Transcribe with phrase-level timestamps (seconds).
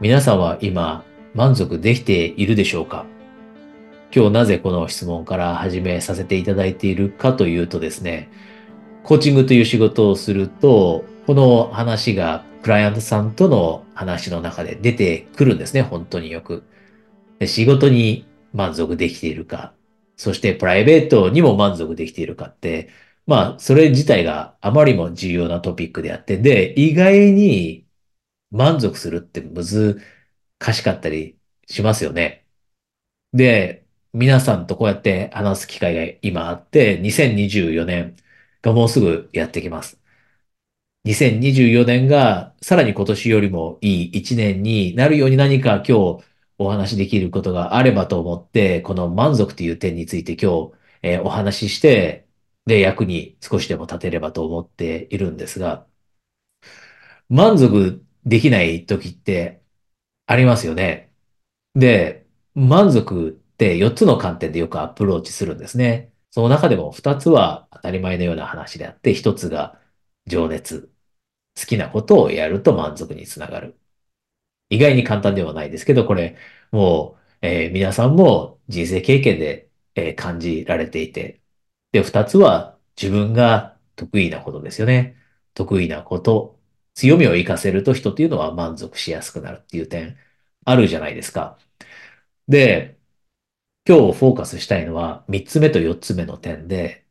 [0.00, 1.04] 皆さんは今
[1.34, 3.04] 満足できているでしょうか？
[4.14, 8.30] 今日なぜこの質問から始めさせていただいているかというとですね、
[9.02, 16.62] コーチングという仕事をすると、この話がクライアントさんとの話の中で出てくるんですね、本当によく。
[17.44, 19.72] 仕事に満足できているか、
[20.14, 22.88] そしてプライベートにも満足できているかって、
[23.26, 27.84] まあ、それ自体があまりも重要なトピックであって、で、意外に
[28.50, 30.00] 満足するって難
[30.74, 32.46] しかったりしますよね。
[33.32, 38.16] で、皆さんとこうやって話す機会が今あって、2024年
[38.62, 40.00] がもうすぐやってきます。
[41.04, 46.24] 2024年がさらに今年よりもいい1年になるように何か今日
[46.58, 52.28] お話しできることがあればと思って、この満足という点について今日、えーお話しして、
[52.66, 55.86] で、役に少しでも立てればと思っているんですが、
[57.28, 59.62] 満足できない時って
[60.26, 61.12] ありますよね。
[61.74, 66.12] で、満足って4つの観点でよくアプローチするんですね。
[66.30, 69.80] その中でも2つは当たり前のような話であって、1つが
[70.26, 70.92] 情熱。
[71.60, 73.78] 好きなことをやると満足につながる。
[74.70, 76.36] 意外に簡単ではないですけど、これ、
[76.70, 81.42] もう、えー皆さんも人生経験で、えー感じられていて。
[81.92, 85.16] で、2つは自分が得意なことですよね。
[85.54, 86.57] 得意なこと、
[86.98, 90.16] 強みを活かせると人っていうのは満足しやすくなるっていう点
[90.64, 91.58] あるじゃないですか。
[92.48, 92.98] で、
[93.88, 97.06] 今日フォーカスしたいのは3つ目と4つ目の点で、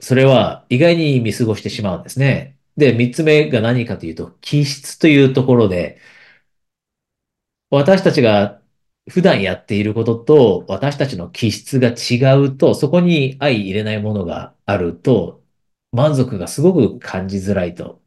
[0.00, 2.58] それは意外に見過ごしてしまうんですね。
[2.76, 6.00] で、3つ目が何かというと、気質というところで、
[7.70, 8.62] 私たちが
[9.10, 15.42] 普段やっていることと私たちの気質が違うと、そこに相入れないものがあると、
[15.92, 18.01] 満足がすごく感じづらいと。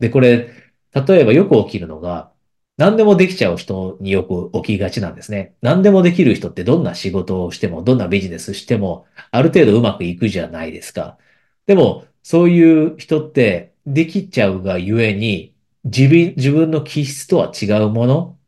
[0.00, 0.50] で、これ、
[0.94, 2.32] 例えばよく起きるのが、
[2.76, 5.56] 何でもできちゃう人によく起きがちなんですね。
[5.62, 11.18] 何でもできる人ってどんな仕事をしても、どんなビジネスしても、ある程度うまくいくじゃないですか。
[11.66, 15.54] でも、そういう人ってできちゃうがゆえに、
[15.84, 18.38] 自分、自分の気質とは違うもの、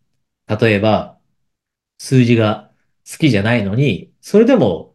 [0.48, 1.18] 例えば、
[1.98, 2.70] 数字が
[3.10, 4.94] 好きじゃないのに、それでも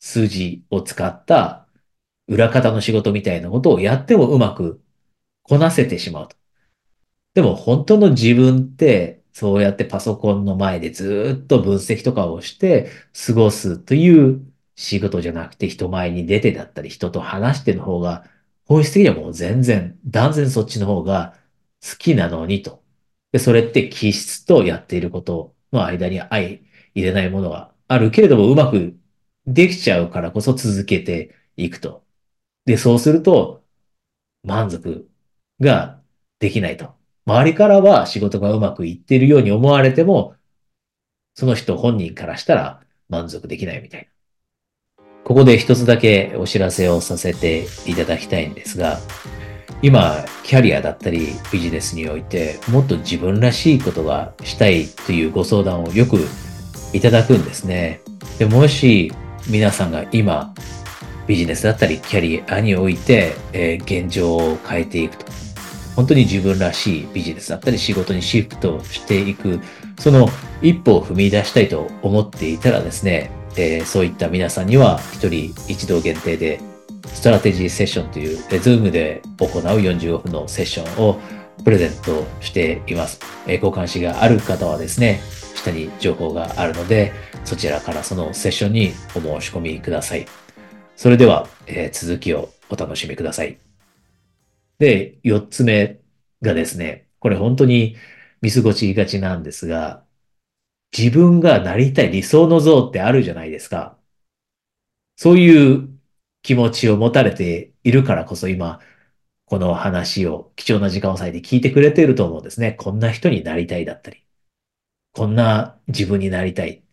[0.00, 1.66] 数字を使った
[2.28, 4.83] 裏方の仕事みたいなことをやってもうまく
[5.44, 6.36] こなせてしまうと。
[7.34, 12.90] でも本当の自分って、そうやってパソコンの前でずっと分析とかをして
[13.26, 14.40] 過ごすという
[14.76, 18.24] 仕事じゃなくて人前に出てだったり人と話しての方が
[18.66, 21.36] 本質的にはもう全然、断然そっちの方が
[21.82, 22.82] 好きなのにと。
[23.32, 26.60] で、それって気質とやっていることの間に相入
[26.94, 28.96] れないものがあるけれどもうまく
[29.46, 32.04] できちゃうからこそ続けていくと。
[32.66, 33.64] で、そうすると
[34.44, 35.08] 満足
[35.60, 35.98] が
[36.38, 36.92] できないと。
[37.26, 40.34] 周りからは仕事がうまくいっているように思われても、
[41.34, 45.04] その人本人からしたら満足できないみたいな。
[45.24, 48.98] ここで一つだけお知らせをさせていただきたいんですが、
[49.82, 56.18] 今、キャリアだったりビジネスにおいてもっと自分らしいことがしたいというご相談をよく
[56.92, 58.00] いただくんですね。
[58.38, 59.12] でもし
[59.48, 60.54] 皆さんが今
[61.26, 65.32] ビジネスだったりキャリアにおいて、えー現状を変えていくと。
[65.96, 69.60] 本当に自分らしいビジネスだったり仕事にシフトしていく、
[69.98, 70.28] その
[70.60, 76.60] 一歩を踏み出したいと思っていたらですね、えーそういった皆さんには一人一度限定で
[77.06, 81.20] ストラテジーセッションという、えー Zoom で行う45分のセッションを
[81.64, 83.20] プレゼントしています。
[83.46, 85.20] えーご関心がある方はですね、
[85.54, 87.12] 下に情報があるので、
[87.44, 90.26] そちらからそのセッションにお申し込みください。
[90.96, 93.58] それでは、えー続きをお楽しみください。
[94.78, 96.00] で、四つ目
[96.42, 97.96] がですね、これ本当に
[98.40, 100.04] 見過ごしがちなんですが、
[100.96, 103.98] 自分がなりたい理想の像ってあるじゃないですか。
[105.16, 105.88] そういう
[106.42, 108.80] 気持ちを持たれているからこそ今、
[109.46, 112.72] この話を貴重な時間を割いて聞いてくれていると思うんですね。
[112.72, 114.24] こんな人になりたいだったり、
[115.12, 116.84] こんな自分になりたい。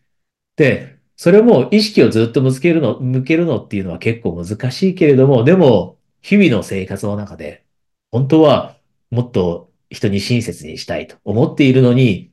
[0.58, 7.64] で、それも意識をずっと向けるの、向けるのっていうのは結構難しいけれども、でも、日々の生活の中で、
[8.10, 8.76] 本当は
[9.12, 12.32] もっと人に親切にしたいと思っているのに、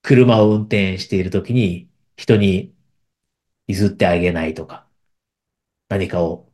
[0.00, 2.72] 車を運転しているときに人に
[3.68, 4.86] 譲ってあげないとか、
[5.90, 6.48] 何かを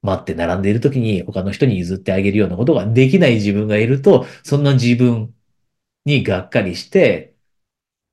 [0.00, 5.34] 待って並んでいるときに他の人に譲ってあげるようなことができない自分がいると、そんな自分
[6.06, 7.34] にがっかりして、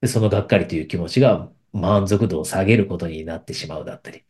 [0.05, 4.23] そのがっかりという気持ちが満足度を下げることになってしまうだったり。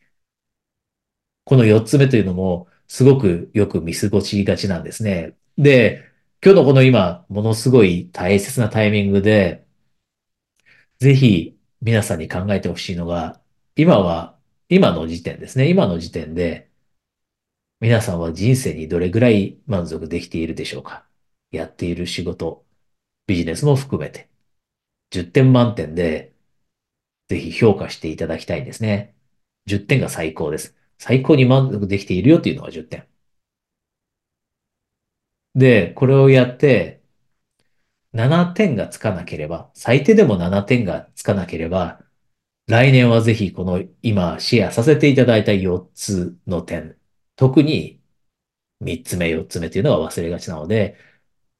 [1.44, 5.36] この4つ目というのもすごくよく見過ごしがちなんですね。
[5.58, 6.04] で、
[6.44, 9.66] 今日のこの今、ものすごい大切なタイミングで、
[10.98, 13.40] ぜひ皆さんに考えてほしいのが、
[13.76, 14.38] 今は、
[14.68, 15.68] 今の時点ですね。
[15.68, 16.70] 今の時点で、
[17.80, 21.06] 皆さんは人生にどれぐらい満足できているでしょうか
[21.50, 22.64] やっている仕事、
[23.26, 24.30] ビジネスも含めて。
[25.12, 26.35] 10点満点で、
[27.28, 29.14] ぜひ評価していただきたいんですね。
[29.66, 30.76] 10点が最高です。
[30.98, 33.06] 最高に満足できているよっていうのが10点。
[35.54, 37.02] で、これをやって、
[38.12, 42.02] 7点がつかなければ、最低でも7点がつかなければ、
[42.68, 46.98] 来年はぜひこの今シェアさせていただいた4つの点、
[47.36, 48.02] 特に
[48.80, 50.96] 3つ目、4つ目というのは忘れがちなので、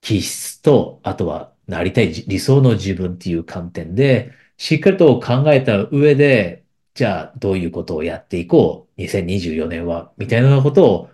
[0.00, 6.64] 気質と、あとはなりたい理想の自分っていう観点で、しっかりと考えた上で、
[6.94, 11.10] じゃあどういうことをやっていこう、2024年は、みたいなことを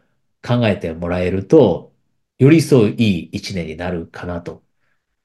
[0.47, 1.93] 考えてもらえると、
[2.39, 4.65] よりそういい一年になるかなと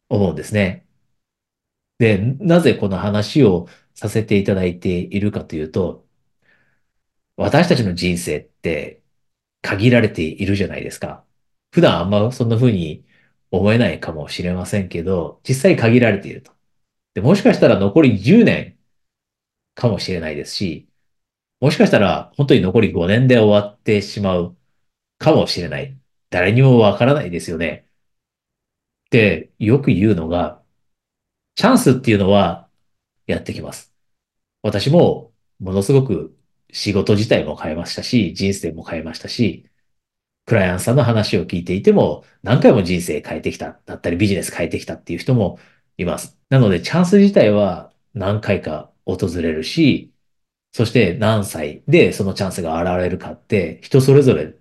[0.10, 0.88] 思うんですね。
[2.00, 6.06] で、なぜこの話をさせていただいているかというと、
[7.36, 9.04] 私たちの人生って
[9.64, 11.26] 限られているじゃないですか。
[11.72, 13.06] 普段あんまそんな風に
[13.52, 16.57] 思えないかもしれませんけど、実際限られていると。
[17.18, 18.78] で、もしかしたら残り10年
[19.74, 20.88] かもしれないですし、
[21.60, 24.56] もしかしたら本当に残り5年で終わってしまう
[25.18, 25.98] かもしれない。
[26.30, 27.88] 誰にもわからないですよね。
[29.10, 30.62] で、よく言うのが、
[31.56, 32.70] チャンスっていうのは
[33.26, 33.92] やってきます。
[34.62, 36.38] 私もものすごく
[36.72, 39.68] 仕事自体も変えましたし、人生も変えましたし、
[40.46, 45.58] クライアントさんの話を聞いていても、何回も人生変えてきた、だったりビジネス変えてきたっていう人も
[45.98, 46.37] います。
[46.50, 50.14] なので、チャンス自体は何回か訪れるし、
[50.74, 54.56] そして何歳でそのチャンスが現れるかって人それぞれ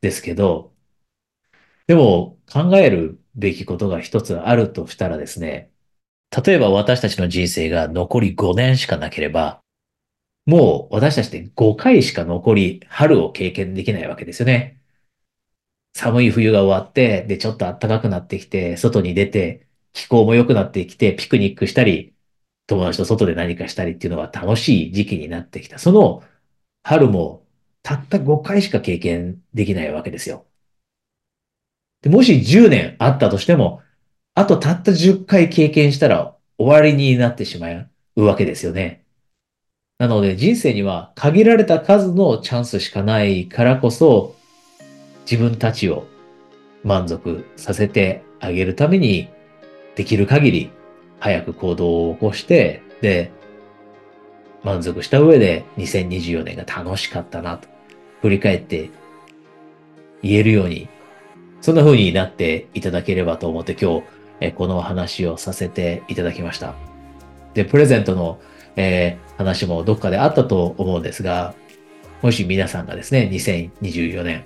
[0.00, 0.72] ですけど、
[1.86, 5.70] でも考えるべきことが一つあるとしたらですね、
[6.44, 9.60] 例えば私たちの人生が残り5年しかなければ、
[10.46, 14.80] もう私たちで5回しか残り春を経験できないわけですよね。
[15.94, 22.14] 寒い冬が終わって、で、ちょっと暖かくなってきて、外に出て、気候も良くなってきて、ピクニックしたり、
[22.66, 25.78] 友達と外で何かしたりっていうのが楽しい時期になってきた。
[25.78, 26.22] その
[26.82, 27.42] 春も
[27.82, 30.46] たった5回しか経験できないわけですよ。
[32.02, 33.82] でもし10年あったとしても、
[34.34, 37.68] あとたった10回経験したら終わりになってしま
[38.16, 39.04] うわけですよね。
[39.98, 44.36] なので人生には限られた数のチャンスしかないからこそ、
[45.30, 46.06] 自分たちを
[46.82, 49.28] 満足させてあげるために、
[49.94, 50.70] できる限り
[51.20, 53.30] 早く行動を起こして、で、
[54.62, 57.68] 満足した上で2024年が楽しかったなと
[58.22, 58.90] 振り返って
[60.22, 60.88] 言えるように、
[61.60, 64.02] そんな風になっていただければと思って今日、
[64.40, 66.74] えこの話をさせていただきました。
[67.54, 68.40] で、プレゼントの、
[68.76, 71.54] えー、話もどっかであったと思うんですが、
[72.22, 74.44] もし皆さんがですね、2024年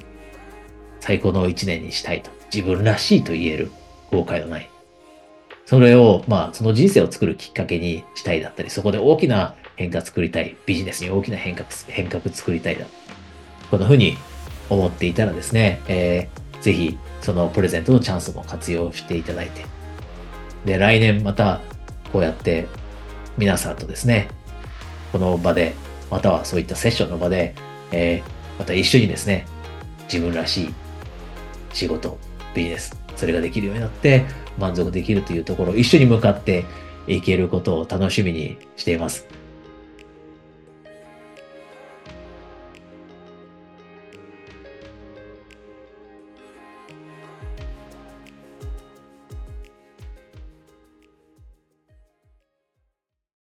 [1.01, 3.71] 最高の1年にしたいと、自分らしいと言える
[4.11, 4.71] 後悔のない。
[5.67, 12.87] それを、まあ、その人生を作るきっかけにしたいだったり、そこで大きな変化作りたい、ビジネスに大きな変革、変革作りたいだ。
[13.71, 14.17] こんな風に
[14.71, 19.65] 思っていたらですね、えー、ぜひ、そのプレゼントのチャンスも活用していただいて、
[20.65, 21.61] で、来年また、
[22.13, 22.69] こうやって
[23.37, 24.29] 皆さんとですね、
[25.11, 25.75] この場で、
[26.13, 27.57] またはそういったセッションの場で、
[27.91, 29.47] えー、また一緒にですね、
[30.05, 30.75] 自分らしい
[31.73, 32.19] 仕事、
[32.55, 34.25] ビジネス、それができるようになって
[34.59, 36.65] 満足できるというところ一緒に向かって
[37.07, 39.27] いけることを楽しみにしています。